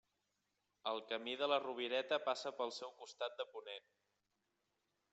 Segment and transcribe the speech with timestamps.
[0.91, 3.89] El Camí de la Rovireta passa pel seu costat de ponent.